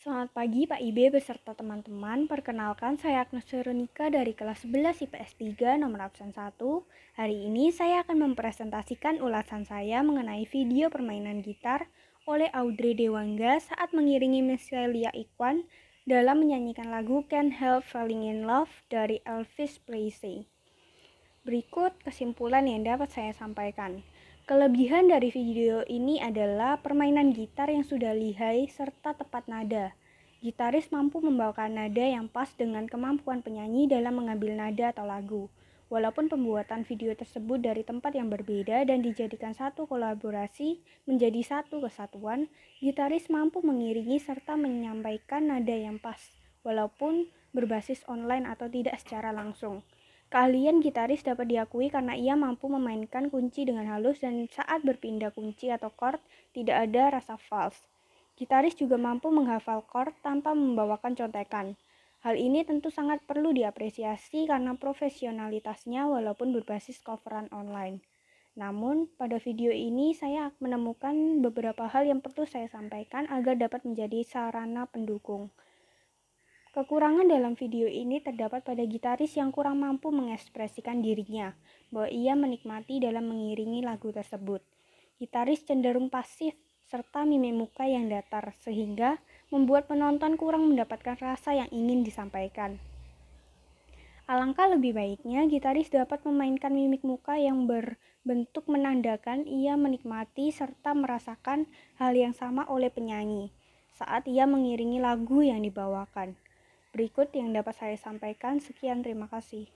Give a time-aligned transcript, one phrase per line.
[0.00, 2.24] Selamat pagi Pak Ibe beserta teman-teman.
[2.24, 6.56] Perkenalkan saya Agnes Veronica dari kelas 11 IPS 3 nomor absen 1.
[7.20, 11.84] Hari ini saya akan mempresentasikan ulasan saya mengenai video permainan gitar
[12.24, 15.68] oleh Audrey Dewangga saat mengiringi Michelia Iqbal
[16.08, 20.48] dalam menyanyikan lagu Can't Help Falling in Love dari Elvis Presley.
[21.44, 24.00] Berikut kesimpulan yang dapat saya sampaikan.
[24.48, 29.92] Kelebihan dari video ini adalah permainan gitar yang sudah lihai serta tepat nada.
[30.40, 35.52] Gitaris mampu membawakan nada yang pas dengan kemampuan penyanyi dalam mengambil nada atau lagu.
[35.90, 42.46] Walaupun pembuatan video tersebut dari tempat yang berbeda dan dijadikan satu kolaborasi menjadi satu kesatuan,
[42.78, 46.22] gitaris mampu mengiringi serta menyampaikan nada yang pas,
[46.62, 49.82] walaupun berbasis online atau tidak secara langsung.
[50.30, 55.74] Keahlian gitaris dapat diakui karena ia mampu memainkan kunci dengan halus dan saat berpindah kunci
[55.74, 56.22] atau chord
[56.54, 57.90] tidak ada rasa false.
[58.38, 61.74] Gitaris juga mampu menghafal chord tanpa membawakan contekan.
[62.22, 67.98] Hal ini tentu sangat perlu diapresiasi karena profesionalitasnya walaupun berbasis coveran online.
[68.54, 74.22] Namun, pada video ini saya menemukan beberapa hal yang perlu saya sampaikan agar dapat menjadi
[74.22, 75.50] sarana pendukung.
[76.70, 81.50] Kekurangan dalam video ini terdapat pada gitaris yang kurang mampu mengekspresikan dirinya,
[81.90, 84.62] bahwa ia menikmati dalam mengiringi lagu tersebut.
[85.18, 86.54] Gitaris cenderung pasif
[86.86, 89.18] serta mimik muka yang datar, sehingga
[89.50, 92.78] membuat penonton kurang mendapatkan rasa yang ingin disampaikan.
[94.30, 101.66] Alangkah lebih baiknya gitaris dapat memainkan mimik muka yang berbentuk menandakan ia menikmati serta merasakan
[101.98, 103.50] hal yang sama oleh penyanyi
[103.90, 106.38] saat ia mengiringi lagu yang dibawakan.
[106.90, 108.58] Berikut yang dapat saya sampaikan.
[108.58, 109.70] Sekian, terima kasih.